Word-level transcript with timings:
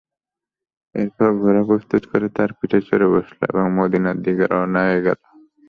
এরপর 0.95 1.29
ঘোড়া 1.39 1.63
প্রস্তুত 1.69 2.03
করে 2.11 2.27
তার 2.37 2.49
পিঠে 2.57 2.79
চড়ে 2.87 3.07
বসল 3.13 3.39
এবং 3.49 3.65
মদীনার 3.77 4.17
দিকে 4.25 4.43
রওনা 4.51 4.81
হয়ে 4.85 5.01
গেল। 5.05 5.19